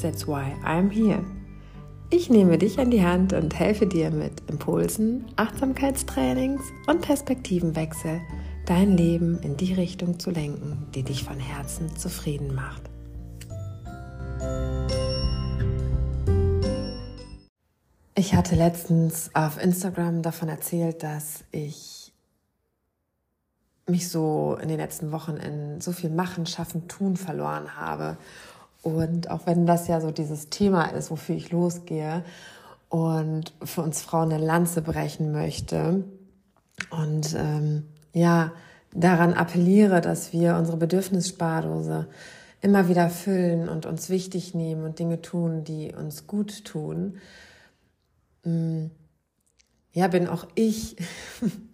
That's 0.00 0.26
why 0.26 0.54
I'm 0.64 0.90
here. 0.90 1.24
Ich 2.10 2.30
nehme 2.30 2.58
dich 2.58 2.78
an 2.78 2.90
die 2.90 3.04
Hand 3.04 3.32
und 3.32 3.58
helfe 3.58 3.86
dir 3.86 4.10
mit 4.10 4.48
Impulsen, 4.48 5.24
Achtsamkeitstrainings 5.36 6.62
und 6.86 7.00
Perspektivenwechsel, 7.00 8.20
dein 8.66 8.96
Leben 8.96 9.40
in 9.42 9.56
die 9.56 9.72
Richtung 9.72 10.18
zu 10.18 10.30
lenken, 10.30 10.86
die 10.94 11.02
dich 11.02 11.24
von 11.24 11.40
Herzen 11.40 11.96
zufrieden 11.96 12.54
macht. 12.54 12.82
Ich 18.14 18.34
hatte 18.34 18.54
letztens 18.54 19.30
auf 19.34 19.60
Instagram 19.60 20.22
davon 20.22 20.48
erzählt, 20.48 21.02
dass 21.02 21.44
ich 21.50 22.12
mich 23.88 24.08
so 24.08 24.56
in 24.62 24.68
den 24.68 24.78
letzten 24.78 25.10
Wochen 25.10 25.36
in 25.36 25.80
so 25.80 25.92
viel 25.92 26.10
Machen, 26.10 26.46
Schaffen, 26.46 26.86
Tun 26.88 27.16
verloren 27.16 27.76
habe 27.76 28.16
und 28.84 29.30
auch 29.30 29.46
wenn 29.46 29.66
das 29.66 29.88
ja 29.88 30.00
so 30.00 30.10
dieses 30.10 30.50
Thema 30.50 30.84
ist, 30.84 31.10
wofür 31.10 31.34
ich 31.34 31.50
losgehe 31.50 32.22
und 32.90 33.54
für 33.62 33.80
uns 33.80 34.02
Frauen 34.02 34.30
eine 34.30 34.44
Lanze 34.44 34.82
brechen 34.82 35.32
möchte 35.32 36.04
und 36.90 37.34
ähm, 37.34 37.84
ja, 38.12 38.52
daran 38.92 39.32
appelliere, 39.32 40.00
dass 40.00 40.32
wir 40.32 40.56
unsere 40.56 40.76
Bedürfnisspardose 40.76 42.06
immer 42.60 42.88
wieder 42.88 43.08
füllen 43.08 43.68
und 43.68 43.86
uns 43.86 44.10
wichtig 44.10 44.54
nehmen 44.54 44.84
und 44.84 44.98
Dinge 44.98 45.22
tun, 45.22 45.64
die 45.64 45.92
uns 45.94 46.26
gut 46.26 46.64
tun. 46.64 47.16
Mm, 48.44 48.86
ja, 49.92 50.08
bin 50.08 50.28
auch 50.28 50.46
ich 50.54 50.96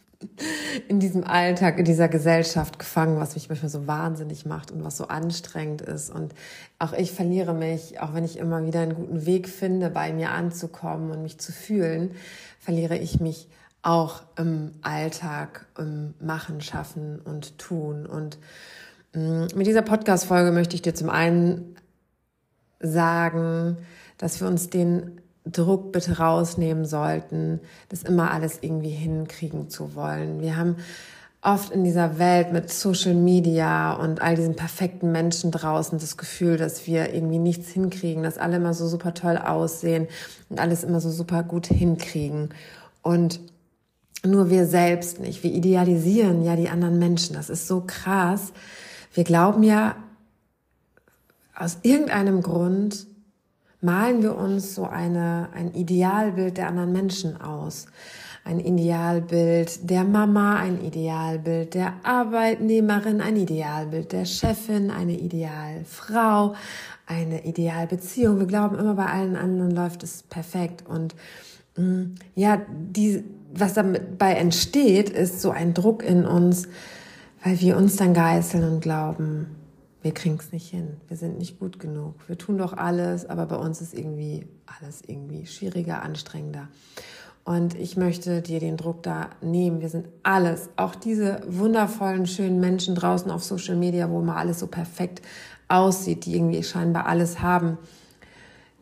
in 0.88 1.00
diesem 1.00 1.24
Alltag, 1.24 1.78
in 1.78 1.84
dieser 1.84 2.08
Gesellschaft 2.08 2.78
gefangen, 2.78 3.18
was 3.18 3.34
mich 3.34 3.48
manchmal 3.48 3.70
so 3.70 3.86
wahnsinnig 3.86 4.44
macht 4.44 4.70
und 4.70 4.84
was 4.84 4.96
so 4.96 5.08
anstrengend 5.08 5.80
ist. 5.80 6.10
Und 6.10 6.34
auch 6.78 6.92
ich 6.92 7.12
verliere 7.12 7.54
mich, 7.54 8.00
auch 8.00 8.12
wenn 8.12 8.24
ich 8.24 8.38
immer 8.38 8.64
wieder 8.66 8.80
einen 8.80 8.94
guten 8.94 9.24
Weg 9.24 9.48
finde, 9.48 9.88
bei 9.88 10.12
mir 10.12 10.30
anzukommen 10.30 11.10
und 11.10 11.22
mich 11.22 11.38
zu 11.38 11.52
fühlen, 11.52 12.12
verliere 12.58 12.98
ich 12.98 13.20
mich 13.20 13.48
auch 13.82 14.22
im 14.36 14.72
Alltag, 14.82 15.66
im 15.78 16.14
Machen, 16.20 16.60
Schaffen 16.60 17.20
und 17.20 17.58
Tun. 17.58 18.04
Und 18.04 18.38
mm, 19.14 19.46
mit 19.54 19.66
dieser 19.66 19.82
Podcast-Folge 19.82 20.52
möchte 20.52 20.76
ich 20.76 20.82
dir 20.82 20.94
zum 20.94 21.08
einen 21.08 21.76
sagen, 22.78 23.78
dass 24.18 24.40
wir 24.40 24.48
uns 24.48 24.68
den 24.68 25.19
Druck 25.52 25.92
bitte 25.92 26.18
rausnehmen 26.18 26.84
sollten, 26.84 27.60
das 27.88 28.02
immer 28.02 28.30
alles 28.30 28.58
irgendwie 28.60 28.90
hinkriegen 28.90 29.68
zu 29.68 29.94
wollen. 29.94 30.40
Wir 30.40 30.56
haben 30.56 30.76
oft 31.42 31.72
in 31.72 31.84
dieser 31.84 32.18
Welt 32.18 32.52
mit 32.52 32.70
Social 32.70 33.14
Media 33.14 33.94
und 33.94 34.20
all 34.20 34.36
diesen 34.36 34.56
perfekten 34.56 35.10
Menschen 35.10 35.50
draußen 35.50 35.98
das 35.98 36.16
Gefühl, 36.16 36.56
dass 36.56 36.86
wir 36.86 37.14
irgendwie 37.14 37.38
nichts 37.38 37.70
hinkriegen, 37.70 38.22
dass 38.22 38.36
alle 38.38 38.56
immer 38.56 38.74
so 38.74 38.86
super 38.86 39.14
toll 39.14 39.38
aussehen 39.38 40.06
und 40.50 40.60
alles 40.60 40.84
immer 40.84 41.00
so 41.00 41.10
super 41.10 41.42
gut 41.42 41.66
hinkriegen. 41.66 42.50
Und 43.02 43.40
nur 44.22 44.50
wir 44.50 44.66
selbst 44.66 45.20
nicht. 45.20 45.42
Wir 45.42 45.52
idealisieren 45.52 46.44
ja 46.44 46.56
die 46.56 46.68
anderen 46.68 46.98
Menschen. 46.98 47.34
Das 47.34 47.48
ist 47.48 47.66
so 47.66 47.82
krass. 47.86 48.52
Wir 49.14 49.24
glauben 49.24 49.62
ja 49.62 49.96
aus 51.56 51.78
irgendeinem 51.82 52.42
Grund, 52.42 53.06
malen 53.80 54.22
wir 54.22 54.36
uns 54.36 54.74
so 54.74 54.84
eine, 54.84 55.48
ein 55.54 55.72
Idealbild 55.74 56.56
der 56.56 56.68
anderen 56.68 56.92
Menschen 56.92 57.40
aus. 57.40 57.86
Ein 58.44 58.60
Idealbild 58.60 59.90
der 59.90 60.04
Mama, 60.04 60.56
ein 60.56 60.82
Idealbild 60.82 61.74
der 61.74 61.94
Arbeitnehmerin, 62.02 63.20
ein 63.20 63.36
Idealbild 63.36 64.12
der 64.12 64.24
Chefin, 64.24 64.90
eine 64.90 65.12
Idealfrau, 65.12 66.54
eine 67.06 67.44
Idealbeziehung. 67.44 68.38
Wir 68.38 68.46
glauben 68.46 68.78
immer, 68.78 68.94
bei 68.94 69.06
allen 69.06 69.36
anderen 69.36 69.72
läuft 69.72 70.02
es 70.02 70.22
perfekt. 70.22 70.84
Und 70.88 71.14
mm, 71.76 72.14
ja, 72.34 72.62
die, 72.70 73.24
was 73.52 73.74
dabei 73.74 74.34
entsteht, 74.34 75.10
ist 75.10 75.42
so 75.42 75.50
ein 75.50 75.74
Druck 75.74 76.02
in 76.02 76.24
uns, 76.24 76.66
weil 77.44 77.60
wir 77.60 77.76
uns 77.76 77.96
dann 77.96 78.14
geißeln 78.14 78.64
und 78.64 78.80
glauben, 78.80 79.59
wir 80.02 80.12
kriegen 80.12 80.38
es 80.38 80.52
nicht 80.52 80.70
hin, 80.70 80.96
wir 81.08 81.16
sind 81.16 81.38
nicht 81.38 81.58
gut 81.58 81.78
genug, 81.78 82.14
wir 82.26 82.38
tun 82.38 82.58
doch 82.58 82.72
alles, 82.72 83.28
aber 83.28 83.46
bei 83.46 83.56
uns 83.56 83.80
ist 83.80 83.94
irgendwie 83.94 84.46
alles 84.78 85.02
irgendwie 85.06 85.46
schwieriger, 85.46 86.02
anstrengender. 86.02 86.68
Und 87.44 87.74
ich 87.74 87.96
möchte 87.96 88.42
dir 88.42 88.60
den 88.60 88.76
Druck 88.76 89.02
da 89.02 89.30
nehmen. 89.40 89.80
Wir 89.80 89.88
sind 89.88 90.06
alles, 90.22 90.68
auch 90.76 90.94
diese 90.94 91.40
wundervollen, 91.46 92.26
schönen 92.26 92.60
Menschen 92.60 92.94
draußen 92.94 93.30
auf 93.30 93.42
Social 93.42 93.76
Media, 93.76 94.10
wo 94.10 94.20
mal 94.20 94.36
alles 94.36 94.60
so 94.60 94.66
perfekt 94.66 95.22
aussieht, 95.68 96.26
die 96.26 96.36
irgendwie 96.36 96.62
scheinbar 96.62 97.06
alles 97.06 97.40
haben. 97.40 97.78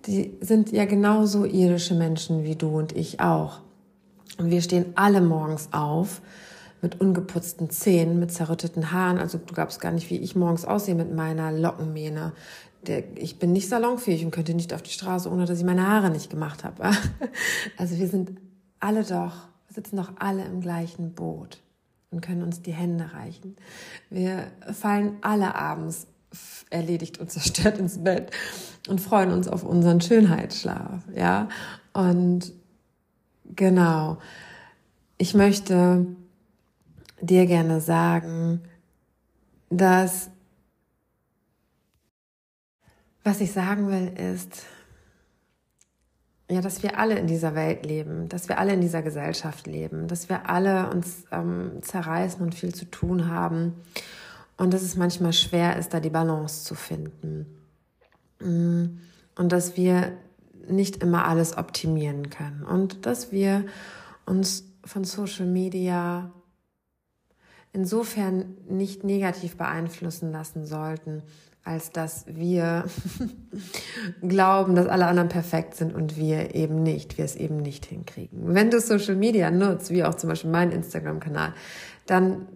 Die 0.07 0.37
sind 0.41 0.73
ja 0.73 0.87
genauso 0.87 1.45
irdische 1.45 1.95
Menschen 1.95 2.45
wie 2.45 2.57
du 2.57 2.77
und 2.77 2.97
ich 2.97 3.21
auch. 3.21 3.61
Und 4.39 4.51
wir 4.51 4.61
stehen 4.61 4.87
alle 4.95 5.21
morgens 5.21 5.69
auf 5.73 6.21
mit 6.83 7.01
ungeputzten 7.01 7.71
Zähnen, 7.71 8.19
mit 8.19 8.33
zerrütteten 8.33 8.93
Haaren. 8.93 9.19
Also 9.19 9.39
du 9.39 9.53
glaubst 9.53 9.81
gar 9.81 9.93
nicht, 9.93 10.11
wie 10.11 10.19
ich 10.19 10.37
morgens 10.37 10.65
aussehe 10.65 10.95
mit 10.95 11.15
meiner 11.15 11.53
Lockenmähne. 11.53 12.33
Der, 12.87 13.17
ich 13.17 13.39
bin 13.39 13.53
nicht 13.53 13.69
salonfähig 13.69 14.25
und 14.25 14.31
könnte 14.31 14.55
nicht 14.55 14.73
auf 14.73 14.83
die 14.83 14.93
Straße, 14.93 15.31
ohne 15.31 15.47
dass 15.47 15.59
ich 15.59 15.65
meine 15.65 15.87
Haare 15.87 16.11
nicht 16.11 16.31
gemacht 16.31 16.65
habe. 16.65 16.91
Also 17.77 17.99
wir 17.99 18.09
sind 18.09 18.33
alle 18.81 19.03
doch, 19.03 19.49
wir 19.67 19.75
sitzen 19.75 19.97
doch 19.97 20.13
alle 20.19 20.45
im 20.45 20.61
gleichen 20.61 21.13
Boot 21.13 21.61
und 22.11 22.21
können 22.21 22.43
uns 22.43 22.63
die 22.63 22.73
Hände 22.73 23.13
reichen. 23.13 23.57
Wir 24.11 24.47
fallen 24.73 25.17
alle 25.21 25.55
abends 25.55 26.07
erledigt 26.71 27.19
und 27.19 27.31
zerstört 27.31 27.79
ins 27.79 28.03
Bett 28.03 28.31
und 28.89 29.01
freuen 29.01 29.33
uns 29.33 29.49
auf 29.49 29.65
unseren 29.65 30.01
Schönheitsschlaf, 30.01 31.03
ja. 31.15 31.49
Und 31.93 32.53
genau, 33.55 34.19
ich 35.17 35.35
möchte 35.35 36.07
dir 37.21 37.47
gerne 37.47 37.81
sagen, 37.81 38.63
dass 39.71 40.31
was 43.25 43.41
ich 43.41 43.53
sagen 43.53 43.89
will 43.89 44.13
ist, 44.35 44.65
ja, 46.51 46.63
dass 46.63 46.83
wir 46.83 46.99
alle 46.99 47.19
in 47.19 47.27
dieser 47.27 47.55
Welt 47.55 47.85
leben, 47.85 48.29
dass 48.31 48.49
wir 48.49 48.59
alle 48.59 48.73
in 48.73 48.81
dieser 48.81 49.03
Gesellschaft 49.03 49.67
leben, 49.67 50.09
dass 50.09 50.31
wir 50.31 50.49
alle 50.49 50.89
uns 50.89 51.25
ähm, 51.31 51.83
zerreißen 51.83 52.41
und 52.41 52.55
viel 52.55 52.75
zu 52.75 52.87
tun 52.87 53.29
haben 53.29 53.75
und 54.57 54.73
dass 54.73 54.81
es 54.81 54.97
manchmal 54.97 55.35
schwer 55.35 55.77
ist, 55.77 55.93
da 55.93 56.01
die 56.01 56.09
Balance 56.09 56.65
zu 56.65 56.75
finden. 56.75 57.47
Mm, 58.41 58.99
und 59.37 59.53
dass 59.53 59.77
wir 59.77 60.13
nicht 60.67 61.03
immer 61.03 61.27
alles 61.27 61.57
optimieren 61.57 62.31
können 62.31 62.63
und 62.63 63.05
dass 63.05 63.31
wir 63.31 63.67
uns 64.25 64.65
von 64.85 65.05
Social 65.05 65.47
Media 65.47 66.33
insofern 67.79 68.57
nicht 68.69 69.05
negativ 69.05 69.57
beeinflussen 69.57 70.33
lassen 70.33 70.67
sollten, 70.67 71.23
als 71.63 71.93
dass 71.93 72.27
wir 72.27 72.87
glauben, 74.21 74.75
dass 74.75 74.89
alle 74.89 75.07
anderen 75.07 75.29
perfekt 75.29 75.77
sind 75.77 75.95
und 75.95 76.17
wir 76.17 76.57
eben 76.57 76.83
nicht, 76.83 77.19
wir 77.19 77.25
es 77.25 77.37
eben 77.37 77.59
nicht 77.59 77.87
hinkriegen. 77.87 78.53
Wenn 78.53 78.71
du 78.71 78.81
Social 78.81 79.15
Media 79.15 79.53
nutzt, 79.53 79.91
wie 79.91 80.03
auch 80.03 80.15
zum 80.15 80.29
Beispiel 80.29 80.51
mein 80.51 80.73
Instagram-Kanal, 80.73 81.55
dann, 82.07 82.49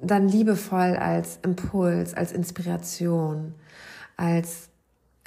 dann 0.00 0.28
liebevoll 0.28 0.96
als 0.96 1.38
Impuls, 1.44 2.12
als 2.12 2.32
Inspiration, 2.32 3.54
als, 4.16 4.68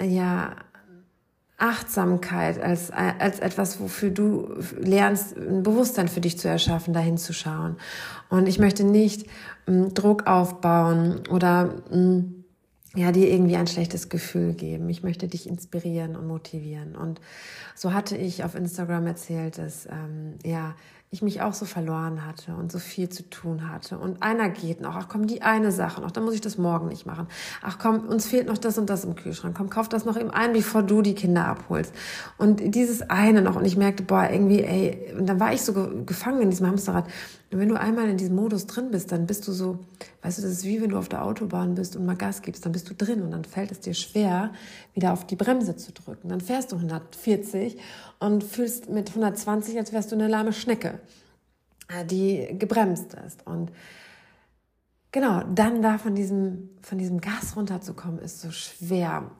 ja, 0.01 0.57
Achtsamkeit 1.59 2.59
als, 2.61 2.89
als 2.91 3.39
etwas, 3.39 3.79
wofür 3.79 4.09
du 4.09 4.55
lernst, 4.79 5.37
ein 5.37 5.61
Bewusstsein 5.63 6.07
für 6.07 6.21
dich 6.21 6.39
zu 6.39 6.47
erschaffen, 6.47 6.93
dahin 6.93 7.17
zu 7.17 7.33
schauen. 7.33 7.77
Und 8.29 8.47
ich 8.47 8.59
möchte 8.59 8.83
nicht 8.83 9.27
ähm, 9.67 9.93
Druck 9.93 10.25
aufbauen 10.25 11.21
oder 11.29 11.75
ähm, 11.91 12.45
ja, 12.95 13.11
dir 13.11 13.29
irgendwie 13.29 13.55
ein 13.55 13.67
schlechtes 13.67 14.09
Gefühl 14.09 14.53
geben. 14.53 14.89
Ich 14.89 15.03
möchte 15.03 15.27
dich 15.27 15.47
inspirieren 15.47 16.15
und 16.15 16.27
motivieren. 16.27 16.95
Und 16.95 17.21
so 17.75 17.93
hatte 17.93 18.17
ich 18.17 18.43
auf 18.43 18.55
Instagram 18.55 19.05
erzählt, 19.05 19.57
dass 19.57 19.85
ähm, 19.85 20.35
ja 20.43 20.75
ich 21.11 21.23
mich 21.23 21.41
auch 21.41 21.53
so 21.53 21.65
verloren 21.65 22.23
hatte 22.27 22.53
und 22.53 22.71
so 22.71 22.77
viel 22.77 23.09
zu 23.09 23.27
tun 23.27 23.71
hatte. 23.71 23.97
Und 23.97 24.21
einer 24.21 24.47
geht 24.49 24.79
noch. 24.79 24.95
Ach 24.95 25.07
komm, 25.09 25.25
die 25.25 25.41
eine 25.41 25.71
Sache 25.71 26.01
noch, 26.01 26.11
dann 26.11 26.23
muss 26.23 26.35
ich 26.35 26.41
das 26.41 26.59
morgen 26.59 26.87
nicht 26.87 27.07
machen. 27.07 27.27
Ach 27.63 27.79
komm, 27.79 28.07
uns 28.07 28.27
fehlt 28.27 28.45
noch 28.45 28.59
das 28.59 28.77
und 28.77 28.91
das 28.91 29.05
im 29.05 29.15
Kühlschrank. 29.15 29.57
Komm, 29.57 29.71
kauf 29.71 29.89
das 29.89 30.05
noch 30.05 30.17
eben 30.17 30.29
ein, 30.29 30.53
bevor 30.53 30.83
du 30.83 31.01
die 31.01 31.15
Kinder 31.15 31.47
abholst. 31.47 31.95
Und 32.37 32.75
dieses 32.75 33.01
eine 33.09 33.41
noch. 33.41 33.55
Und 33.55 33.65
ich 33.65 33.75
merkte, 33.75 34.03
boah, 34.03 34.29
irgendwie, 34.29 34.61
ey, 34.61 35.15
und 35.17 35.25
dann 35.27 35.39
war 35.39 35.51
ich 35.51 35.63
so 35.63 35.73
gefangen 36.05 36.41
in 36.41 36.51
diesem 36.51 36.67
Hamsterrad. 36.67 37.05
Und 37.51 37.57
wenn 37.57 37.69
du 37.69 37.79
einmal 37.79 38.07
in 38.09 38.17
diesem 38.17 38.35
Modus 38.35 38.67
drin 38.67 38.91
bist, 38.91 39.11
dann 39.11 39.25
bist 39.25 39.47
du 39.47 39.51
so, 39.51 39.79
weißt 40.21 40.37
du, 40.37 40.41
das 40.43 40.51
ist 40.51 40.65
wie 40.65 40.81
wenn 40.81 40.91
du 40.91 40.97
auf 40.97 41.09
der 41.09 41.23
Autobahn 41.25 41.73
bist 41.73 41.95
und 41.95 42.05
mal 42.05 42.15
Gas 42.15 42.43
gibst, 42.43 42.65
dann 42.65 42.71
bist 42.71 42.89
du 42.89 42.93
drin 42.93 43.23
und 43.23 43.31
dann 43.31 43.43
fällt 43.43 43.71
es 43.71 43.79
dir 43.79 43.95
schwer, 43.95 44.53
wieder 44.93 45.13
auf 45.13 45.25
die 45.25 45.35
Bremse 45.35 45.75
zu 45.75 45.91
drücken. 45.91 46.29
Dann 46.29 46.41
fährst 46.41 46.71
du 46.71 46.75
140 46.75 47.77
und 48.19 48.43
fühlst 48.43 48.89
mit 48.89 49.09
120, 49.09 49.77
als 49.77 49.91
wärst 49.93 50.11
du 50.11 50.15
eine 50.15 50.27
lahme 50.27 50.53
Schnecke, 50.53 50.99
äh, 51.87 52.05
die 52.05 52.55
gebremst 52.59 53.15
ist. 53.25 53.47
Und 53.47 53.71
genau, 55.11 55.41
dann 55.43 55.81
da 55.81 55.97
von 55.97 56.13
diesem, 56.13 56.69
von 56.83 56.99
diesem 56.99 57.19
Gas 57.19 57.55
runterzukommen, 57.55 58.19
ist 58.19 58.41
so 58.41 58.51
schwer. 58.51 59.31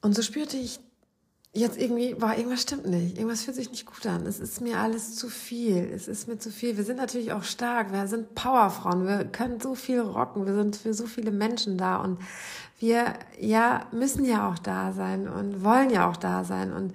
Und 0.00 0.14
so 0.14 0.22
spürte 0.22 0.56
ich 0.56 0.80
jetzt 1.54 1.78
irgendwie, 1.78 2.20
war 2.20 2.36
irgendwas 2.36 2.62
stimmt 2.62 2.86
nicht. 2.86 3.16
Irgendwas 3.16 3.44
fühlt 3.44 3.56
sich 3.56 3.70
nicht 3.70 3.86
gut 3.86 4.04
an. 4.06 4.26
Es 4.26 4.40
ist 4.40 4.60
mir 4.60 4.80
alles 4.80 5.14
zu 5.16 5.28
viel. 5.28 5.88
Es 5.94 6.08
ist 6.08 6.26
mir 6.28 6.38
zu 6.38 6.50
viel. 6.50 6.76
Wir 6.76 6.84
sind 6.84 6.96
natürlich 6.96 7.32
auch 7.32 7.44
stark. 7.44 7.92
Wir 7.92 8.06
sind 8.08 8.34
Powerfrauen. 8.34 9.06
Wir 9.06 9.24
können 9.24 9.60
so 9.60 9.74
viel 9.74 10.00
rocken. 10.00 10.46
Wir 10.46 10.54
sind 10.54 10.76
für 10.76 10.92
so 10.92 11.06
viele 11.06 11.30
Menschen 11.30 11.78
da 11.78 11.96
und 11.98 12.18
wir, 12.80 13.14
ja, 13.40 13.86
müssen 13.92 14.24
ja 14.24 14.50
auch 14.50 14.58
da 14.58 14.92
sein 14.92 15.28
und 15.28 15.62
wollen 15.62 15.90
ja 15.90 16.10
auch 16.10 16.16
da 16.16 16.44
sein 16.44 16.72
und 16.72 16.92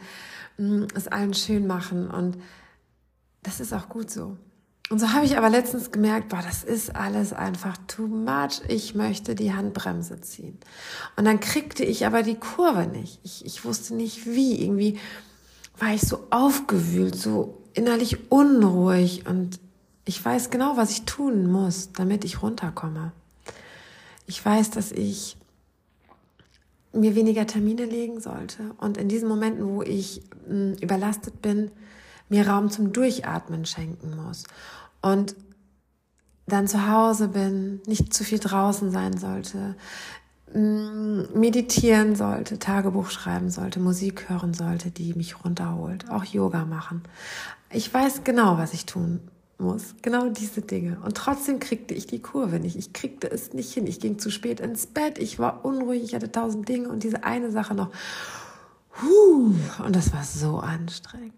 mh, 0.58 0.86
mm, 0.86 0.88
es 0.94 1.08
allen 1.08 1.34
schön 1.34 1.66
machen 1.66 2.10
und 2.12 2.38
das 3.42 3.60
ist 3.60 3.74
auch 3.74 3.88
gut 3.88 4.12
so. 4.12 4.38
Und 4.90 4.98
so 4.98 5.14
habe 5.14 5.26
ich 5.26 5.38
aber 5.38 5.52
letztens 5.52 5.92
gemerkt, 5.92 6.30
boah, 6.30 6.42
das 6.42 6.64
ist 6.64 6.96
alles 6.96 7.32
einfach 7.32 7.78
too 7.86 8.08
much. 8.08 8.62
Ich 8.68 8.96
möchte 8.96 9.36
die 9.36 9.54
Handbremse 9.54 10.20
ziehen. 10.22 10.58
Und 11.16 11.26
dann 11.26 11.40
kriegte 11.40 11.86
ich 11.86 12.08
aber 12.08 12.24
die 12.24 12.36
Kurve 12.36 12.88
nicht. 12.88 13.20
Ich, 13.24 13.46
ich 13.46 13.64
wusste 13.64 13.94
nicht 13.94 14.26
wie. 14.26 14.64
Irgendwie 14.64 14.98
war 15.78 15.94
ich 15.94 16.02
so 16.02 16.26
aufgewühlt, 16.32 17.16
so 17.16 17.62
innerlich 17.76 18.32
unruhig. 18.32 19.28
Und 19.28 19.60
ich 20.06 20.24
weiß 20.26 20.50
genau, 20.50 20.76
was 20.76 20.90
ich 20.90 21.04
tun 21.04 21.52
muss, 21.52 21.92
damit 21.94 22.26
ich 22.26 22.42
runterkomme. 22.42 23.12
Ich 24.26 24.44
weiß, 24.44 24.72
dass 24.72 24.92
ich 24.92 25.38
mir 26.94 27.14
weniger 27.14 27.46
Termine 27.46 27.86
legen 27.86 28.20
sollte. 28.20 28.72
Und 28.80 28.98
in 28.98 29.08
diesen 29.08 29.30
Momenten, 29.30 29.68
wo 29.68 29.84
ich 29.84 30.24
mh, 30.48 30.54
hm, 30.54 30.74
überlastet 30.82 31.44
bin, 31.44 31.70
mir 32.30 32.48
Raum 32.48 32.70
zum 32.70 32.94
Durchatmen 32.94 33.66
schenken 33.66 34.16
muss 34.16 34.44
und 35.02 35.36
dann 36.48 36.68
zu 36.68 36.90
Hause 36.90 37.28
bin, 37.28 37.82
nicht 37.86 38.14
zu 38.14 38.24
viel 38.24 38.40
draußen 38.40 38.92
sein 38.92 39.18
sollte, 39.18 39.76
mm, 40.54 41.40
meditieren 41.40 42.16
sollte, 42.16 42.60
Tagebuch 42.60 43.10
schreiben 43.10 43.50
sollte, 43.50 43.80
Musik 43.80 44.30
hören 44.30 44.54
sollte, 44.54 44.90
die 44.92 45.14
mich 45.14 45.44
runterholt, 45.44 46.10
auch 46.10 46.24
Yoga 46.24 46.66
machen. 46.66 47.04
Ich 47.72 47.94
weiß 47.94 48.24
genau, 48.24 48.58
was 48.58 48.74
ich 48.74 48.86
tun 48.86 49.22
muss. 49.60 49.96
Genau 50.02 50.30
diese 50.30 50.62
Dinge. 50.62 51.00
Und 51.04 51.16
trotzdem 51.16 51.60
kriegte 51.60 51.94
ich 51.94 52.08
die 52.08 52.22
Kurve 52.22 52.60
nicht. 52.60 52.76
Ich 52.76 52.94
kriegte 52.94 53.30
es 53.30 53.54
nicht 53.54 53.74
hin. 53.74 53.86
Ich 53.86 54.00
ging 54.00 54.18
zu 54.18 54.32
spät 54.32 54.60
ins 54.60 54.88
Bett. 54.88 55.20
Ich 55.20 55.38
war 55.38 55.66
unruhig. 55.66 56.04
Ich 56.04 56.16
hatte 56.16 56.32
tausend 56.32 56.68
Dinge 56.68 56.90
und 56.90 57.04
diese 57.04 57.24
eine 57.24 57.52
Sache 57.52 57.76
noch. 57.76 57.92
Huh, 59.02 59.54
und 59.84 59.96
das 59.96 60.14
war 60.14 60.24
so 60.24 60.60
anstrengend. 60.60 61.34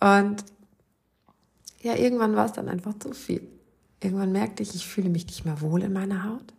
Und 0.00 0.44
ja, 1.82 1.94
irgendwann 1.94 2.36
war 2.36 2.46
es 2.46 2.52
dann 2.52 2.68
einfach 2.68 2.98
zu 2.98 3.12
viel. 3.12 3.46
Irgendwann 4.02 4.32
merkte 4.32 4.62
ich, 4.62 4.74
ich 4.74 4.86
fühle 4.86 5.10
mich 5.10 5.26
nicht 5.26 5.44
mehr 5.44 5.60
wohl 5.60 5.82
in 5.82 5.92
meiner 5.92 6.24
Haut 6.24 6.54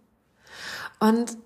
und 0.99 1.37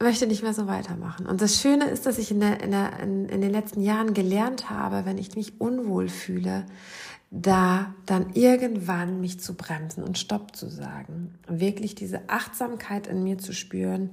möchte 0.00 0.26
nicht 0.26 0.42
mehr 0.42 0.54
so 0.54 0.66
weitermachen. 0.66 1.26
Und 1.26 1.40
das 1.40 1.60
Schöne 1.60 1.86
ist, 1.86 2.06
dass 2.06 2.18
ich 2.18 2.30
in, 2.30 2.40
der, 2.40 2.60
in, 2.60 2.72
der, 2.72 2.98
in, 3.00 3.40
den 3.40 3.50
letzten 3.50 3.80
Jahren 3.80 4.12
gelernt 4.12 4.70
habe, 4.70 5.06
wenn 5.06 5.18
ich 5.18 5.36
mich 5.36 5.60
unwohl 5.60 6.08
fühle, 6.08 6.66
da 7.30 7.94
dann 8.06 8.32
irgendwann 8.34 9.20
mich 9.20 9.40
zu 9.40 9.54
bremsen 9.54 10.04
und 10.04 10.18
Stopp 10.18 10.54
zu 10.54 10.68
sagen. 10.68 11.38
Und 11.48 11.60
wirklich 11.60 11.94
diese 11.94 12.28
Achtsamkeit 12.28 13.06
in 13.06 13.24
mir 13.24 13.38
zu 13.38 13.52
spüren 13.52 14.10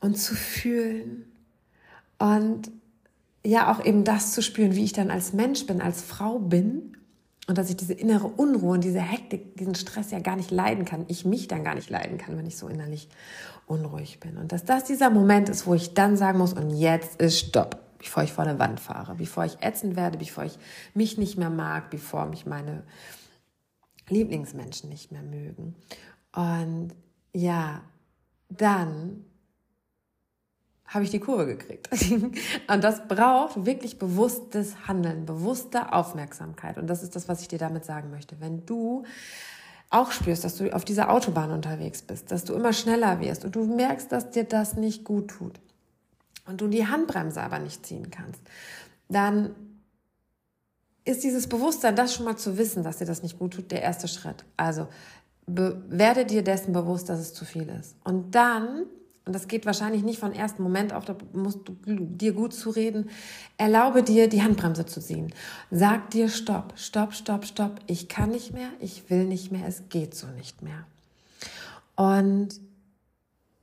und 0.00 0.16
zu 0.16 0.34
fühlen. 0.34 1.26
Und 2.18 2.70
ja, 3.44 3.72
auch 3.72 3.84
eben 3.84 4.04
das 4.04 4.32
zu 4.32 4.42
spüren, 4.42 4.74
wie 4.74 4.84
ich 4.84 4.92
dann 4.92 5.10
als 5.10 5.32
Mensch 5.32 5.66
bin, 5.66 5.80
als 5.80 6.02
Frau 6.02 6.38
bin 6.38 6.96
und 7.46 7.56
dass 7.56 7.70
ich 7.70 7.76
diese 7.76 7.94
innere 7.94 8.26
Unruhe 8.26 8.74
und 8.74 8.84
diese 8.84 9.00
Hektik, 9.00 9.56
diesen 9.56 9.74
Stress 9.74 10.10
ja 10.10 10.20
gar 10.20 10.36
nicht 10.36 10.50
leiden 10.50 10.84
kann. 10.84 11.06
Ich 11.08 11.24
mich 11.24 11.48
dann 11.48 11.64
gar 11.64 11.74
nicht 11.74 11.88
leiden 11.88 12.18
kann, 12.18 12.36
wenn 12.36 12.46
ich 12.46 12.58
so 12.58 12.68
innerlich 12.68 13.08
unruhig 13.66 14.20
bin. 14.20 14.36
Und 14.36 14.52
dass 14.52 14.64
das 14.64 14.84
dieser 14.84 15.10
Moment 15.10 15.48
ist, 15.48 15.66
wo 15.66 15.74
ich 15.74 15.94
dann 15.94 16.16
sagen 16.16 16.38
muss, 16.38 16.52
und 16.52 16.70
jetzt 16.70 17.20
ist 17.20 17.38
Stopp, 17.38 17.78
bevor 17.98 18.22
ich 18.22 18.32
vor 18.32 18.44
eine 18.44 18.58
Wand 18.58 18.80
fahre, 18.80 19.14
bevor 19.14 19.44
ich 19.44 19.62
ätzend 19.62 19.96
werde, 19.96 20.18
bevor 20.18 20.44
ich 20.44 20.58
mich 20.94 21.16
nicht 21.16 21.38
mehr 21.38 21.50
mag, 21.50 21.90
bevor 21.90 22.26
mich 22.26 22.44
meine 22.44 22.82
Lieblingsmenschen 24.08 24.88
nicht 24.90 25.12
mehr 25.12 25.22
mögen. 25.22 25.74
Und 26.34 26.94
ja, 27.32 27.82
dann 28.50 29.24
habe 30.88 31.04
ich 31.04 31.10
die 31.10 31.20
Kurve 31.20 31.46
gekriegt. 31.46 31.88
und 32.68 32.84
das 32.84 33.06
braucht 33.06 33.66
wirklich 33.66 33.98
bewusstes 33.98 34.88
Handeln, 34.88 35.26
bewusste 35.26 35.92
Aufmerksamkeit. 35.92 36.78
Und 36.78 36.88
das 36.88 37.02
ist 37.02 37.14
das, 37.14 37.28
was 37.28 37.42
ich 37.42 37.48
dir 37.48 37.58
damit 37.58 37.84
sagen 37.84 38.10
möchte. 38.10 38.40
Wenn 38.40 38.64
du 38.64 39.04
auch 39.90 40.12
spürst, 40.12 40.44
dass 40.44 40.56
du 40.56 40.74
auf 40.74 40.84
dieser 40.84 41.10
Autobahn 41.10 41.50
unterwegs 41.50 42.02
bist, 42.02 42.30
dass 42.30 42.44
du 42.44 42.54
immer 42.54 42.72
schneller 42.72 43.20
wirst 43.20 43.44
und 43.44 43.54
du 43.54 43.64
merkst, 43.64 44.10
dass 44.10 44.30
dir 44.30 44.44
das 44.44 44.74
nicht 44.74 45.04
gut 45.04 45.28
tut 45.28 45.60
und 46.46 46.60
du 46.60 46.68
die 46.68 46.86
Handbremse 46.86 47.40
aber 47.40 47.58
nicht 47.58 47.86
ziehen 47.86 48.10
kannst, 48.10 48.40
dann 49.08 49.54
ist 51.04 51.24
dieses 51.24 51.48
Bewusstsein, 51.48 51.96
das 51.96 52.14
schon 52.14 52.26
mal 52.26 52.36
zu 52.36 52.58
wissen, 52.58 52.82
dass 52.82 52.98
dir 52.98 53.06
das 53.06 53.22
nicht 53.22 53.38
gut 53.38 53.54
tut, 53.54 53.70
der 53.70 53.82
erste 53.82 54.08
Schritt. 54.08 54.44
Also 54.56 54.88
werde 55.46 56.26
dir 56.26 56.42
dessen 56.42 56.74
bewusst, 56.74 57.08
dass 57.08 57.18
es 57.20 57.32
zu 57.32 57.46
viel 57.46 57.68
ist. 57.70 57.96
Und 58.04 58.34
dann 58.34 58.84
und 59.28 59.34
das 59.34 59.46
geht 59.46 59.66
wahrscheinlich 59.66 60.02
nicht 60.02 60.18
von 60.18 60.32
ersten 60.32 60.62
Moment 60.62 60.94
auf, 60.94 61.04
da 61.04 61.14
musst 61.34 61.60
du 61.68 61.76
dir 61.84 62.32
gut 62.32 62.54
zureden, 62.54 63.10
erlaube 63.58 64.02
dir, 64.02 64.26
die 64.26 64.42
Handbremse 64.42 64.86
zu 64.86 65.02
ziehen. 65.02 65.34
Sag 65.70 66.08
dir 66.12 66.30
Stopp, 66.30 66.72
Stopp, 66.76 67.12
Stopp, 67.12 67.44
Stopp. 67.44 67.72
Ich 67.86 68.08
kann 68.08 68.30
nicht 68.30 68.54
mehr, 68.54 68.70
ich 68.80 69.10
will 69.10 69.26
nicht 69.26 69.52
mehr, 69.52 69.68
es 69.68 69.82
geht 69.90 70.14
so 70.14 70.28
nicht 70.28 70.62
mehr. 70.62 70.86
Und 71.94 72.58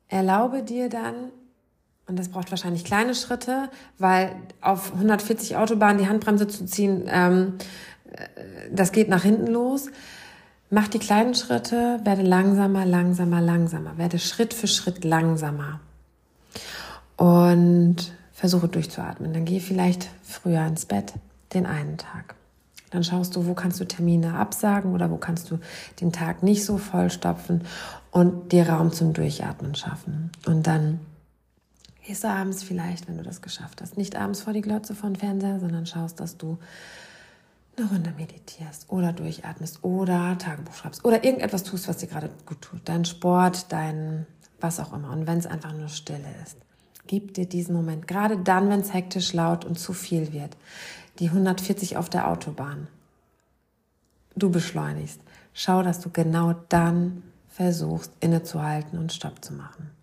erlaube 0.07 0.62
dir 0.62 0.88
dann, 0.88 1.31
und 2.06 2.19
das 2.19 2.29
braucht 2.29 2.51
wahrscheinlich 2.51 2.86
kleine 2.86 3.15
Schritte, 3.15 3.72
weil 3.98 4.36
auf 4.62 4.93
140 4.93 5.57
Autobahnen 5.57 5.98
die 5.98 6.07
Handbremse 6.07 6.48
zu 6.48 6.67
ziehen, 6.67 7.10
ähm, 7.12 7.57
äh, 8.12 8.69
das 8.72 8.91
geht 8.91 9.10
nach 9.10 9.24
hinten 9.24 9.48
los. 9.48 9.88
Mach 10.69 10.88
die 10.88 11.00
kleinen 11.00 11.36
Schritte, 11.36 12.00
werde 12.03 12.24
langsamer, 12.24 12.86
langsamer, 12.86 13.41
langsamer, 13.41 13.98
werde 13.98 14.19
Schritt 14.19 14.53
für 14.53 14.67
Schritt 14.67 15.03
langsamer. 15.03 15.79
Und 17.17 18.12
versuche 18.34 18.67
durchzuatmen. 18.67 19.34
Dann 19.34 19.45
geh 19.45 19.60
vielleicht 19.60 20.10
früher 20.22 20.65
ins 20.65 20.86
Bett, 20.86 21.13
den 21.53 21.65
einen 21.65 21.98
Tag. 21.98 22.36
Dann 22.91 23.03
schaust 23.03 23.36
du, 23.36 23.45
wo 23.48 23.53
kannst 23.53 23.79
du 23.79 23.86
Termine 23.86 24.36
absagen 24.36 24.93
oder 24.93 25.10
wo 25.10 25.17
kannst 25.17 25.50
du 25.50 25.60
den 26.00 26.12
Tag 26.12 26.43
nicht 26.43 26.65
so 26.65 26.77
vollstopfen 26.77 27.63
und 28.12 28.51
dir 28.51 28.69
Raum 28.69 28.91
zum 28.91 29.13
Durchatmen 29.13 29.75
schaffen. 29.75 30.31
Und 30.45 30.67
dann 30.67 31.00
gehst 32.05 32.24
du 32.24 32.27
abends 32.27 32.63
vielleicht, 32.63 33.07
wenn 33.07 33.17
du 33.17 33.24
das 33.24 33.41
geschafft 33.41 33.81
hast, 33.81 33.98
nicht 33.98 34.15
abends 34.15 34.41
vor 34.41 34.53
die 34.53 34.62
Glotze 34.62 34.95
von 34.95 35.15
Fernseher, 35.15 35.60
sondern 35.60 35.86
schaust, 35.86 36.19
dass 36.19 36.38
du 36.38 36.57
eine 37.77 37.89
Runde 37.89 38.13
meditierst 38.17 38.89
oder 38.89 39.13
durchatmest 39.13 39.84
oder 39.84 40.38
Tagebuch 40.38 40.74
schreibst 40.74 41.03
oder 41.03 41.24
irgendetwas 41.24 41.63
tust, 41.63 41.88
was 41.88 41.98
dir 41.98 42.08
gerade 42.08 42.29
gut 42.46 42.62
tut. 42.62 42.82
Dein 42.86 43.05
Sport, 43.05 43.72
dein 43.72 44.25
was 44.60 44.79
auch 44.79 44.94
immer. 44.94 45.12
Und 45.12 45.27
wenn 45.27 45.38
es 45.38 45.46
einfach 45.46 45.74
nur 45.74 45.89
Stille 45.89 46.29
ist, 46.44 46.58
gib 47.08 47.34
dir 47.34 47.48
diesen 47.48 47.75
Moment. 47.75 48.08
Gerade 48.08 48.38
dann, 48.38 48.70
wenn 48.70 48.79
es 48.79 48.94
hektisch, 48.94 49.34
laut 49.34 49.65
und 49.65 49.77
zu 49.77 49.94
viel 49.94 50.34
wird. 50.34 50.58
Die 51.20 51.27
140 51.27 51.98
auf 51.98 52.10
der 52.10 52.29
Autobahn. 52.29 52.88
Du 54.36 54.50
beschleunigst. 54.50 55.22
Schau, 55.53 55.84
dass 55.84 56.01
du 56.01 56.10
genau 56.10 56.53
dann 56.70 57.24
versuchst, 57.48 58.12
innezuhalten 58.20 59.00
und 59.00 59.13
Stopp 59.13 59.44
zu 59.44 59.53
machen. 59.53 59.94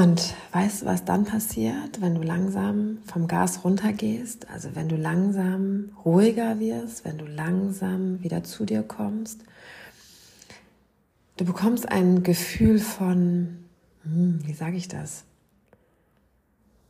Und 0.00 0.32
weißt 0.52 0.80
du, 0.80 0.86
was 0.86 1.04
dann 1.04 1.26
passiert, 1.26 2.00
wenn 2.00 2.14
du 2.14 2.22
langsam 2.22 3.00
vom 3.04 3.28
Gas 3.28 3.64
runtergehst? 3.64 4.48
Also 4.48 4.74
wenn 4.74 4.88
du 4.88 4.96
langsam 4.96 5.90
ruhiger 6.06 6.58
wirst, 6.58 7.04
wenn 7.04 7.18
du 7.18 7.26
langsam 7.26 8.22
wieder 8.22 8.42
zu 8.42 8.64
dir 8.64 8.82
kommst. 8.82 9.42
Du 11.36 11.44
bekommst 11.44 11.86
ein 11.86 12.22
Gefühl 12.22 12.78
von, 12.78 13.58
hm, 14.04 14.40
wie 14.46 14.54
sage 14.54 14.78
ich 14.78 14.88
das? 14.88 15.24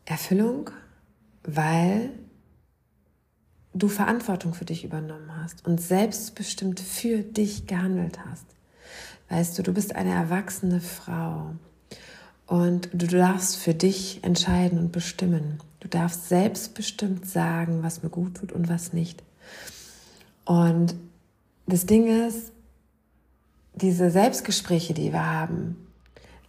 Erfüllung, 0.04 0.70
weil 1.42 2.12
du 3.74 3.88
Verantwortung 3.88 4.54
für 4.54 4.66
dich 4.66 4.84
übernommen 4.84 5.32
hast 5.36 5.66
und 5.66 5.80
selbstbestimmt 5.80 6.78
für 6.78 7.24
dich 7.24 7.66
gehandelt 7.66 8.24
hast. 8.24 8.46
Weißt 9.30 9.58
du, 9.58 9.64
du 9.64 9.74
bist 9.74 9.96
eine 9.96 10.14
erwachsene 10.14 10.80
Frau 10.80 11.56
und 12.50 12.88
du 12.92 13.06
darfst 13.06 13.58
für 13.58 13.74
dich 13.74 14.24
entscheiden 14.24 14.76
und 14.80 14.90
bestimmen. 14.90 15.60
Du 15.78 15.86
darfst 15.86 16.28
selbstbestimmt 16.28 17.24
sagen, 17.24 17.84
was 17.84 18.02
mir 18.02 18.08
gut 18.08 18.38
tut 18.38 18.50
und 18.50 18.68
was 18.68 18.92
nicht. 18.92 19.22
Und 20.44 20.96
das 21.68 21.86
Ding 21.86 22.08
ist, 22.26 22.50
diese 23.74 24.10
Selbstgespräche, 24.10 24.94
die 24.94 25.12
wir 25.12 25.24
haben, 25.24 25.76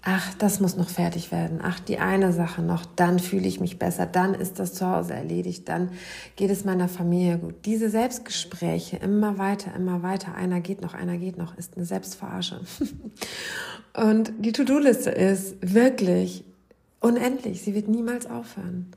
ach, 0.04 0.34
das 0.36 0.60
muss 0.60 0.78
noch 0.78 0.90
fertig 0.90 1.32
werden, 1.32 1.60
ach, 1.62 1.80
die 1.80 2.00
eine 2.00 2.34
Sache 2.34 2.62
noch, 2.62 2.86
dann 2.86 3.20
fühle 3.20 3.48
ich 3.48 3.60
mich 3.60 3.78
besser, 3.78 4.06
dann 4.08 4.34
ist 4.34 4.58
das 4.58 4.74
zu 4.74 4.88
Hause 4.88 5.14
erledigt, 5.14 5.70
dann 5.70 5.92
geht 6.36 6.50
es 6.50 6.66
meiner 6.66 6.88
Familie 6.88 7.38
gut. 7.38 7.66
Diese 7.66 7.90
Selbstgespräche 7.90 8.98
immer 8.98 9.38
weiter, 9.38 9.76
immer 9.76 10.02
weiter, 10.02 10.34
einer 10.34 10.60
geht 10.60 10.82
noch, 10.82 10.96
einer 10.96 11.18
geht 11.18 11.38
noch, 11.38 11.56
ist 11.58 11.76
eine 11.76 11.86
Selbstverarsche. 11.86 12.62
Und 13.94 14.34
die 14.40 14.52
To-Do-Liste 14.52 15.12
ist 15.12 15.56
wirklich 15.62 16.44
unendlich, 17.00 17.62
sie 17.62 17.76
wird 17.76 17.88
niemals 17.88 18.26
aufhören. 18.26 18.92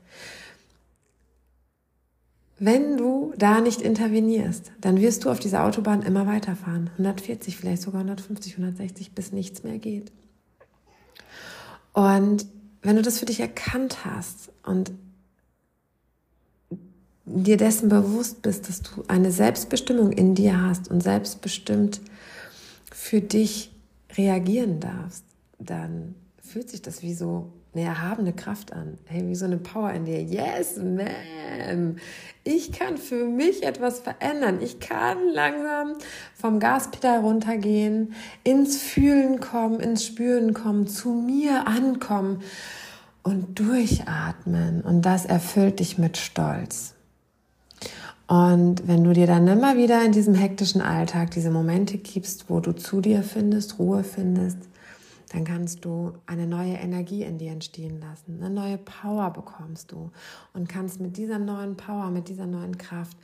Wenn 2.57 2.95
du 2.95 3.33
da 3.37 3.59
nicht 3.59 3.81
intervenierst, 3.81 4.71
dann 4.79 5.01
wirst 5.01 5.25
du 5.25 5.29
auf 5.29 5.39
dieser 5.39 5.65
Autobahn 5.65 6.01
immer 6.01 6.25
weiterfahren. 6.25 6.89
140, 6.93 7.57
vielleicht 7.57 7.81
sogar 7.81 7.99
150, 7.99 8.53
160, 8.53 9.11
bis 9.11 9.33
nichts 9.33 9.63
mehr 9.63 9.77
geht. 9.77 10.13
Und 11.95 12.45
wenn 12.81 12.97
du 12.97 13.01
das 13.01 13.19
für 13.19 13.25
dich 13.25 13.39
erkannt 13.39 14.03
hast 14.03 14.51
und 14.63 14.91
dir 17.23 17.55
dessen 17.55 17.87
bewusst 17.87 18.41
bist, 18.41 18.67
dass 18.67 18.81
du 18.81 19.05
eine 19.07 19.31
Selbstbestimmung 19.31 20.11
in 20.11 20.35
dir 20.35 20.61
hast 20.61 20.91
und 20.91 21.01
selbstbestimmt 21.01 22.01
für 22.91 23.21
dich 23.21 23.71
reagieren 24.17 24.81
darfst, 24.81 25.23
dann 25.57 26.15
fühlt 26.43 26.69
sich 26.69 26.81
das 26.81 27.01
wie 27.01 27.13
so 27.13 27.53
eine 27.75 27.85
erhabene 27.85 28.33
Kraft 28.33 28.73
an. 28.73 28.97
Hey, 29.05 29.27
wie 29.27 29.35
so 29.35 29.45
eine 29.45 29.57
Power 29.57 29.91
in 29.91 30.05
dir. 30.05 30.21
Yes, 30.21 30.77
man. 30.77 31.99
Ich 32.43 32.71
kann 32.71 32.97
für 32.97 33.25
mich 33.25 33.63
etwas 33.63 33.99
verändern. 33.99 34.59
Ich 34.61 34.79
kann 34.79 35.17
langsam 35.33 35.93
vom 36.33 36.59
Gaspedal 36.59 37.19
runtergehen, 37.19 38.13
ins 38.43 38.81
Fühlen 38.81 39.39
kommen, 39.39 39.79
ins 39.79 40.05
Spüren 40.05 40.53
kommen, 40.53 40.87
zu 40.87 41.09
mir 41.09 41.67
ankommen 41.67 42.41
und 43.23 43.59
durchatmen. 43.59 44.81
Und 44.81 45.01
das 45.01 45.25
erfüllt 45.25 45.79
dich 45.79 45.97
mit 45.97 46.17
Stolz. 46.17 46.93
Und 48.27 48.87
wenn 48.87 49.03
du 49.03 49.13
dir 49.13 49.27
dann 49.27 49.47
immer 49.47 49.77
wieder 49.77 50.03
in 50.03 50.11
diesem 50.11 50.33
hektischen 50.33 50.81
Alltag 50.81 51.31
diese 51.31 51.51
Momente 51.51 51.97
gibst, 51.97 52.49
wo 52.49 52.59
du 52.59 52.71
zu 52.71 53.01
dir 53.01 53.21
findest, 53.21 53.77
Ruhe 53.77 54.03
findest, 54.03 54.57
dann 55.29 55.43
kannst 55.43 55.85
du 55.85 56.13
eine 56.25 56.47
neue 56.47 56.73
Energie 56.73 57.23
in 57.23 57.37
dir 57.37 57.51
entstehen 57.51 57.99
lassen, 57.99 58.41
eine 58.41 58.53
neue 58.53 58.77
Power 58.77 59.31
bekommst 59.31 59.91
du 59.91 60.11
und 60.53 60.69
kannst 60.69 60.99
mit 60.99 61.17
dieser 61.17 61.39
neuen 61.39 61.77
Power, 61.77 62.11
mit 62.11 62.29
dieser 62.29 62.45
neuen 62.45 62.77
Kraft 62.77 63.17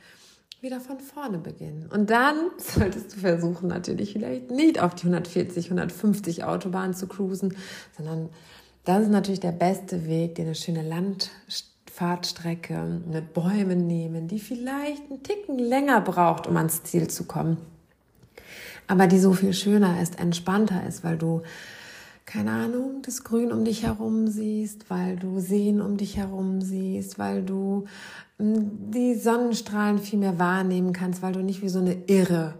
wieder 0.62 0.80
von 0.80 0.98
vorne 1.00 1.36
beginnen. 1.38 1.88
Und 1.92 2.10
dann 2.10 2.36
solltest 2.58 3.14
du 3.14 3.20
versuchen, 3.20 3.68
natürlich 3.68 4.12
vielleicht 4.12 4.50
nicht 4.50 4.80
auf 4.80 4.94
die 4.94 5.06
140, 5.06 5.66
150 5.66 6.44
Autobahn 6.44 6.94
zu 6.94 7.08
cruisen, 7.08 7.56
sondern 7.96 8.30
das 8.84 9.02
ist 9.02 9.10
natürlich 9.10 9.40
der 9.40 9.52
beste 9.52 10.06
Weg, 10.06 10.36
dir 10.36 10.44
eine 10.44 10.54
schöne 10.54 10.82
Landfahrtstrecke 10.82 13.00
mit 13.06 13.32
Bäumen 13.32 13.86
nehmen, 13.86 14.28
die 14.28 14.40
vielleicht 14.40 15.10
einen 15.10 15.22
Ticken 15.22 15.58
länger 15.58 16.00
braucht, 16.00 16.46
um 16.46 16.56
ans 16.56 16.82
Ziel 16.82 17.08
zu 17.08 17.24
kommen. 17.24 17.58
Aber 18.88 19.06
die 19.06 19.20
so 19.20 19.32
viel 19.32 19.52
schöner 19.52 20.02
ist, 20.02 20.18
entspannter 20.18 20.84
ist, 20.86 21.04
weil 21.04 21.16
du 21.16 21.42
keine 22.24 22.52
Ahnung, 22.52 23.02
das 23.02 23.24
Grün 23.24 23.52
um 23.52 23.64
dich 23.64 23.82
herum 23.82 24.28
siehst, 24.28 24.90
weil 24.90 25.16
du 25.16 25.40
Seen 25.40 25.80
um 25.80 25.96
dich 25.96 26.16
herum 26.16 26.60
siehst, 26.60 27.18
weil 27.18 27.42
du 27.42 27.84
hm, 28.38 28.90
die 28.90 29.14
Sonnenstrahlen 29.14 29.98
viel 29.98 30.18
mehr 30.18 30.38
wahrnehmen 30.38 30.92
kannst, 30.92 31.22
weil 31.22 31.32
du 31.32 31.40
nicht 31.40 31.62
wie 31.62 31.68
so 31.68 31.80
eine 31.80 31.94
Irre 32.06 32.54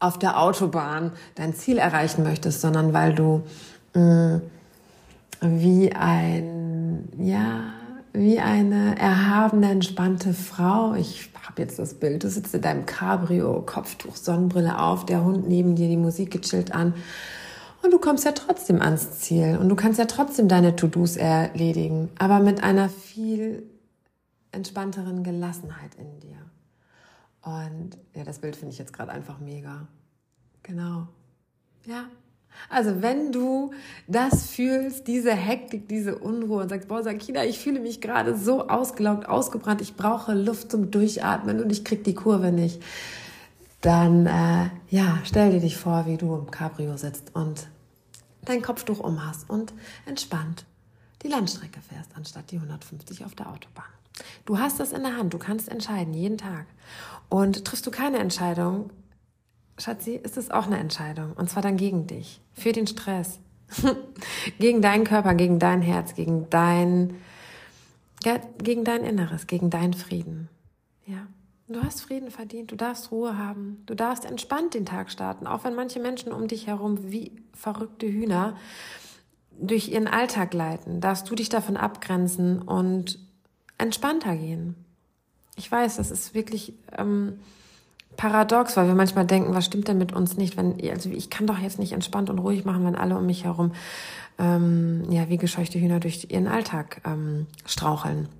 auf 0.00 0.18
der 0.18 0.40
Autobahn 0.40 1.12
dein 1.34 1.54
Ziel 1.54 1.78
erreichen 1.78 2.22
möchtest, 2.22 2.60
sondern 2.60 2.92
weil 2.92 3.14
du 3.14 3.42
mh, 3.94 4.40
hm, 5.40 5.60
wie 5.60 5.92
ein, 5.92 7.08
ja, 7.18 7.72
wie 8.12 8.40
eine 8.40 8.98
erhabene, 8.98 9.70
entspannte 9.70 10.32
Frau. 10.32 10.94
Ich 10.94 11.30
habe 11.44 11.62
jetzt 11.62 11.78
das 11.78 11.94
Bild, 11.94 12.24
du 12.24 12.28
sitzt 12.28 12.54
in 12.54 12.62
deinem 12.62 12.86
Cabrio, 12.86 13.62
Kopftuch, 13.64 14.16
Sonnenbrille 14.16 14.80
auf, 14.80 15.06
der 15.06 15.22
Hund 15.22 15.48
neben 15.48 15.76
dir, 15.76 15.88
die 15.88 15.96
Musik 15.96 16.30
gechillt 16.30 16.72
an 16.72 16.94
und 17.82 17.92
du 17.92 17.98
kommst 17.98 18.24
ja 18.24 18.32
trotzdem 18.32 18.80
ans 18.82 19.20
Ziel 19.20 19.58
und 19.60 19.68
du 19.68 19.76
kannst 19.76 19.98
ja 19.98 20.06
trotzdem 20.06 20.48
deine 20.48 20.76
To-Dos 20.76 21.16
erledigen, 21.16 22.10
aber 22.18 22.40
mit 22.40 22.62
einer 22.62 22.88
viel 22.88 23.62
entspannteren 24.52 25.22
Gelassenheit 25.22 25.94
in 25.96 26.20
dir. 26.20 26.36
Und 27.42 27.98
ja, 28.14 28.24
das 28.24 28.40
Bild 28.40 28.56
finde 28.56 28.72
ich 28.72 28.78
jetzt 28.78 28.92
gerade 28.92 29.12
einfach 29.12 29.38
mega. 29.38 29.86
Genau. 30.62 31.08
Ja. 31.86 32.06
Also 32.68 33.02
wenn 33.02 33.32
du 33.32 33.72
das 34.06 34.50
fühlst, 34.50 35.06
diese 35.06 35.32
Hektik, 35.32 35.88
diese 35.88 36.18
Unruhe 36.18 36.62
und 36.62 36.68
sagst, 36.68 36.88
boah, 36.88 37.02
Sakina, 37.02 37.44
ich 37.44 37.58
fühle 37.58 37.80
mich 37.80 38.00
gerade 38.00 38.36
so 38.36 38.68
ausgelaugt, 38.68 39.28
ausgebrannt, 39.28 39.80
ich 39.80 39.94
brauche 39.94 40.34
Luft 40.34 40.70
zum 40.70 40.90
Durchatmen 40.90 41.62
und 41.62 41.70
ich 41.70 41.84
krieg 41.84 42.04
die 42.04 42.14
Kurve 42.14 42.50
nicht, 42.50 42.82
dann 43.80 44.26
äh, 44.26 44.70
ja, 44.90 45.18
stell 45.24 45.52
dir 45.52 45.60
dich 45.60 45.76
vor, 45.76 46.06
wie 46.06 46.16
du 46.16 46.34
im 46.34 46.50
Cabrio 46.50 46.96
sitzt 46.96 47.34
und 47.34 47.68
dein 48.44 48.62
Kopftuch 48.62 49.00
umhast 49.00 49.48
und 49.48 49.72
entspannt 50.06 50.64
die 51.22 51.28
Landstrecke 51.28 51.80
fährst, 51.80 52.10
anstatt 52.14 52.50
die 52.50 52.56
150 52.56 53.24
auf 53.24 53.34
der 53.34 53.48
Autobahn. 53.48 53.84
Du 54.44 54.58
hast 54.58 54.80
das 54.80 54.92
in 54.92 55.02
der 55.02 55.16
Hand, 55.16 55.34
du 55.34 55.38
kannst 55.38 55.68
entscheiden, 55.68 56.14
jeden 56.14 56.38
Tag. 56.38 56.66
Und 57.28 57.64
triffst 57.64 57.86
du 57.86 57.90
keine 57.90 58.18
Entscheidung, 58.18 58.90
Schatzi, 59.78 60.14
ist 60.16 60.36
es 60.36 60.50
auch 60.50 60.66
eine 60.66 60.78
Entscheidung. 60.78 61.32
Und 61.34 61.50
zwar 61.50 61.62
dann 61.62 61.76
gegen 61.76 62.06
dich, 62.06 62.40
für 62.52 62.72
den 62.72 62.86
Stress, 62.86 63.38
gegen 64.58 64.82
deinen 64.82 65.04
Körper, 65.04 65.34
gegen 65.34 65.58
dein 65.58 65.82
Herz, 65.82 66.14
gegen 66.14 66.48
dein, 66.50 67.14
ja, 68.24 68.38
gegen 68.58 68.84
dein 68.84 69.04
Inneres, 69.04 69.46
gegen 69.46 69.70
deinen 69.70 69.94
Frieden. 69.94 70.48
Ja. 71.06 71.26
Du 71.70 71.82
hast 71.82 72.00
Frieden 72.00 72.30
verdient, 72.30 72.72
du 72.72 72.76
darfst 72.76 73.10
Ruhe 73.10 73.36
haben, 73.36 73.82
du 73.84 73.94
darfst 73.94 74.24
entspannt 74.24 74.72
den 74.72 74.86
Tag 74.86 75.10
starten, 75.10 75.46
auch 75.46 75.64
wenn 75.64 75.74
manche 75.74 76.00
Menschen 76.00 76.32
um 76.32 76.48
dich 76.48 76.66
herum 76.66 77.12
wie 77.12 77.32
verrückte 77.52 78.06
Hühner 78.06 78.56
durch 79.60 79.88
ihren 79.88 80.08
Alltag 80.08 80.54
leiten, 80.54 81.02
darfst 81.02 81.28
du 81.28 81.34
dich 81.34 81.50
davon 81.50 81.76
abgrenzen 81.76 82.62
und 82.62 83.18
entspannter 83.76 84.34
gehen. 84.34 84.76
Ich 85.56 85.70
weiß, 85.70 85.96
das 85.96 86.10
ist 86.10 86.32
wirklich 86.32 86.72
ähm, 86.96 87.38
paradox, 88.16 88.78
weil 88.78 88.86
wir 88.86 88.94
manchmal 88.94 89.26
denken, 89.26 89.54
was 89.54 89.66
stimmt 89.66 89.88
denn 89.88 89.98
mit 89.98 90.14
uns 90.14 90.38
nicht, 90.38 90.56
wenn 90.56 90.80
also 90.90 91.10
ich 91.10 91.28
kann 91.28 91.46
doch 91.46 91.58
jetzt 91.58 91.78
nicht 91.78 91.92
entspannt 91.92 92.30
und 92.30 92.38
ruhig 92.38 92.64
machen, 92.64 92.86
wenn 92.86 92.96
alle 92.96 93.18
um 93.18 93.26
mich 93.26 93.44
herum 93.44 93.72
ähm, 94.38 95.04
ja 95.10 95.28
wie 95.28 95.36
gescheuchte 95.36 95.78
Hühner 95.78 96.00
durch 96.00 96.30
ihren 96.30 96.48
Alltag 96.48 97.02
ähm, 97.04 97.46
straucheln. 97.66 98.30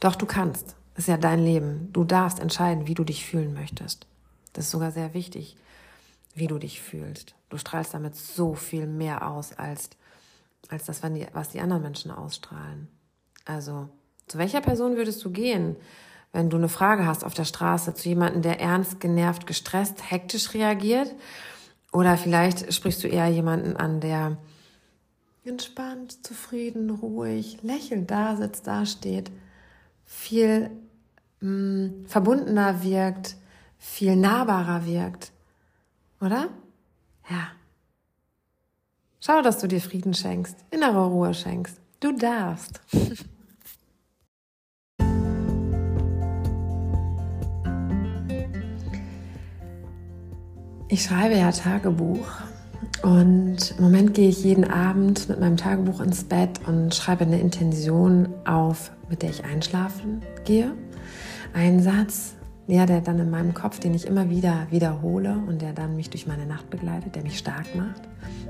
Doch 0.00 0.16
du 0.16 0.26
kannst. 0.26 0.74
Das 0.94 1.04
ist 1.04 1.08
ja 1.08 1.16
dein 1.16 1.44
Leben. 1.44 1.88
Du 1.92 2.04
darfst 2.04 2.38
entscheiden, 2.38 2.86
wie 2.86 2.94
du 2.94 3.04
dich 3.04 3.26
fühlen 3.26 3.52
möchtest. 3.52 4.06
Das 4.52 4.66
ist 4.66 4.70
sogar 4.70 4.92
sehr 4.92 5.12
wichtig, 5.12 5.56
wie 6.34 6.46
du 6.46 6.58
dich 6.58 6.80
fühlst. 6.80 7.34
Du 7.48 7.58
strahlst 7.58 7.94
damit 7.94 8.14
so 8.16 8.54
viel 8.54 8.86
mehr 8.86 9.28
aus 9.28 9.52
als, 9.52 9.90
als 10.68 10.86
das, 10.86 11.02
was 11.32 11.50
die 11.50 11.60
anderen 11.60 11.82
Menschen 11.82 12.10
ausstrahlen. 12.10 12.88
Also, 13.44 13.88
zu 14.28 14.38
welcher 14.38 14.60
Person 14.60 14.96
würdest 14.96 15.24
du 15.24 15.30
gehen, 15.30 15.76
wenn 16.32 16.50
du 16.50 16.56
eine 16.56 16.68
Frage 16.68 17.06
hast 17.06 17.24
auf 17.24 17.34
der 17.34 17.44
Straße, 17.44 17.94
zu 17.94 18.08
jemandem, 18.08 18.42
der 18.42 18.60
ernst, 18.60 19.00
genervt, 19.00 19.46
gestresst, 19.46 20.10
hektisch 20.10 20.54
reagiert? 20.54 21.12
Oder 21.92 22.16
vielleicht 22.16 22.72
sprichst 22.72 23.04
du 23.04 23.08
eher 23.08 23.28
jemanden 23.28 23.76
an, 23.76 24.00
der 24.00 24.36
entspannt, 25.44 26.24
zufrieden, 26.26 26.90
ruhig, 26.90 27.62
lächelnd 27.62 28.10
da 28.10 28.36
sitzt, 28.36 28.66
da 28.66 28.86
steht, 28.86 29.30
viel 30.04 30.70
mh, 31.44 31.50
mm, 31.50 32.06
verbundener 32.06 32.82
wirkt, 32.82 33.36
viel 33.78 34.16
nahbarer 34.16 34.86
wirkt. 34.86 35.32
Oder? 36.20 36.48
Ja. 37.28 37.48
Schau, 39.20 39.42
dass 39.42 39.58
du 39.58 39.68
dir 39.68 39.80
Frieden 39.80 40.14
schenkst, 40.14 40.56
innere 40.70 41.06
Ruhe 41.06 41.34
schenkst. 41.34 41.80
Du 42.00 42.12
darfst. 42.12 42.80
Ich 50.88 51.02
schreibe 51.02 51.34
ja 51.34 51.50
Tagebuch 51.50 52.24
und 53.02 53.74
im 53.76 53.82
Moment 53.82 54.14
gehe 54.14 54.28
ich 54.28 54.44
jeden 54.44 54.70
Abend 54.70 55.28
mit 55.28 55.40
meinem 55.40 55.56
Tagebuch 55.56 56.00
ins 56.00 56.22
Bett 56.22 56.60
und 56.68 56.94
schreibe 56.94 57.24
eine 57.24 57.40
Intention 57.40 58.28
auf, 58.44 58.92
mit 59.08 59.22
der 59.22 59.30
ich 59.30 59.44
einschlafen 59.44 60.22
gehe. 60.44 60.72
Ein 61.54 61.80
Satz, 61.80 62.34
ja, 62.66 62.84
der 62.84 63.00
dann 63.00 63.20
in 63.20 63.30
meinem 63.30 63.54
Kopf, 63.54 63.78
den 63.78 63.94
ich 63.94 64.08
immer 64.08 64.28
wieder 64.28 64.66
wiederhole 64.70 65.38
und 65.46 65.62
der 65.62 65.72
dann 65.72 65.94
mich 65.94 66.10
durch 66.10 66.26
meine 66.26 66.46
Nacht 66.46 66.68
begleitet, 66.68 67.14
der 67.14 67.22
mich 67.22 67.38
stark 67.38 67.76
macht, 67.76 68.02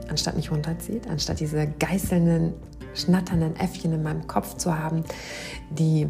anstatt 0.08 0.36
mich 0.36 0.50
runterzieht, 0.50 1.06
anstatt 1.06 1.38
diese 1.38 1.66
geißelnden, 1.66 2.54
schnatternden 2.94 3.56
Äffchen 3.56 3.92
in 3.92 4.02
meinem 4.02 4.26
Kopf 4.26 4.56
zu 4.56 4.78
haben, 4.78 5.04
die 5.70 6.08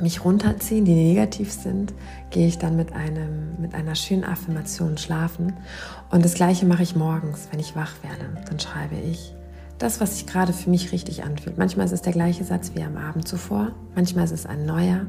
mich 0.00 0.24
runterziehen, 0.24 0.84
die 0.84 0.94
negativ 0.94 1.52
sind, 1.52 1.94
gehe 2.30 2.48
ich 2.48 2.58
dann 2.58 2.74
mit, 2.74 2.92
einem, 2.92 3.60
mit 3.60 3.74
einer 3.74 3.94
schönen 3.94 4.24
Affirmation 4.24 4.98
schlafen. 4.98 5.52
Und 6.10 6.24
das 6.24 6.34
gleiche 6.34 6.66
mache 6.66 6.82
ich 6.82 6.96
morgens, 6.96 7.46
wenn 7.52 7.60
ich 7.60 7.76
wach 7.76 7.92
werde. 8.02 8.42
Dann 8.48 8.58
schreibe 8.58 8.96
ich 8.96 9.34
das, 9.78 10.00
was 10.00 10.16
sich 10.16 10.26
gerade 10.26 10.52
für 10.52 10.70
mich 10.70 10.90
richtig 10.90 11.22
anfühlt. 11.22 11.58
Manchmal 11.58 11.86
ist 11.86 11.92
es 11.92 12.02
der 12.02 12.12
gleiche 12.12 12.42
Satz 12.42 12.72
wie 12.74 12.82
am 12.82 12.96
Abend 12.96 13.28
zuvor, 13.28 13.70
manchmal 13.94 14.24
ist 14.24 14.32
es 14.32 14.46
ein 14.46 14.66
neuer. 14.66 15.06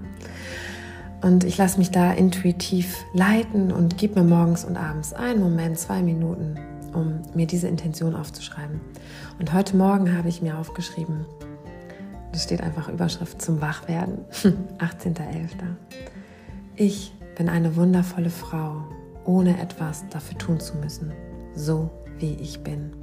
Und 1.22 1.44
ich 1.44 1.58
lasse 1.58 1.78
mich 1.78 1.92
da 1.92 2.14
intuitiv 2.14 3.04
leiten 3.14 3.72
und 3.72 3.98
gebe 3.98 4.22
mir 4.22 4.30
morgens 4.30 4.64
und 4.64 4.78
abends 4.78 5.14
einen 5.14 5.42
Moment, 5.42 5.78
zwei 5.78 6.02
Minuten, 6.02 6.56
um 6.94 7.22
mir 7.34 7.46
diese 7.46 7.68
Intention 7.68 8.16
aufzuschreiben. 8.16 8.80
Und 9.38 9.54
heute 9.54 9.76
Morgen 9.76 10.18
habe 10.18 10.30
ich 10.30 10.42
mir 10.42 10.58
aufgeschrieben, 10.58 11.26
das 12.32 12.44
steht 12.44 12.62
einfach 12.62 12.88
Überschrift 12.88 13.42
zum 13.42 13.60
Wachwerden, 13.60 14.20
18.11. 14.78 15.50
Ich 16.76 17.14
bin 17.36 17.50
eine 17.50 17.76
wundervolle 17.76 18.30
Frau, 18.30 18.84
ohne 19.26 19.60
etwas 19.60 20.08
dafür 20.10 20.38
tun 20.38 20.60
zu 20.60 20.78
müssen, 20.78 21.12
so 21.54 21.90
wie 22.18 22.36
ich 22.36 22.64
bin. 22.64 22.94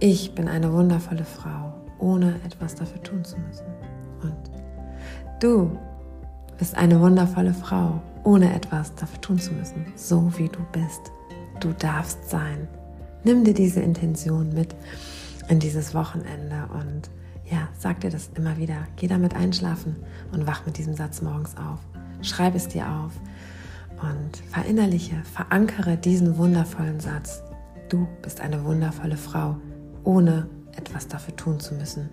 Ich 0.00 0.34
bin 0.34 0.48
eine 0.48 0.72
wundervolle 0.72 1.24
Frau, 1.24 1.74
ohne 1.98 2.34
etwas 2.44 2.74
dafür 2.74 3.02
tun 3.02 3.22
zu 3.22 3.36
müssen. 3.38 3.66
Und 4.22 4.50
du 5.40 5.78
bist 6.60 6.76
eine 6.76 7.00
wundervolle 7.00 7.54
Frau, 7.54 8.02
ohne 8.22 8.54
etwas 8.54 8.94
dafür 8.94 9.20
tun 9.22 9.38
zu 9.38 9.54
müssen, 9.54 9.86
so 9.96 10.30
wie 10.36 10.48
du 10.48 10.60
bist. 10.72 11.10
Du 11.58 11.72
darfst 11.72 12.28
sein. 12.28 12.68
Nimm 13.24 13.44
dir 13.44 13.54
diese 13.54 13.80
Intention 13.80 14.52
mit 14.52 14.76
in 15.48 15.58
dieses 15.58 15.94
Wochenende 15.94 16.68
und 16.74 17.08
ja, 17.50 17.68
sag 17.78 18.00
dir 18.00 18.10
das 18.10 18.30
immer 18.34 18.58
wieder. 18.58 18.86
Geh 18.96 19.08
damit 19.08 19.34
einschlafen 19.34 19.96
und 20.32 20.46
wach 20.46 20.66
mit 20.66 20.76
diesem 20.76 20.94
Satz 20.94 21.22
morgens 21.22 21.56
auf. 21.56 21.78
Schreib 22.20 22.54
es 22.54 22.68
dir 22.68 22.86
auf 22.86 23.12
und 24.02 24.36
verinnerliche, 24.52 25.16
verankere 25.32 25.96
diesen 25.96 26.36
wundervollen 26.36 27.00
Satz. 27.00 27.42
Du 27.88 28.06
bist 28.20 28.42
eine 28.42 28.62
wundervolle 28.66 29.16
Frau, 29.16 29.56
ohne 30.04 30.46
etwas 30.76 31.08
dafür 31.08 31.34
tun 31.36 31.58
zu 31.58 31.74
müssen. 31.74 32.10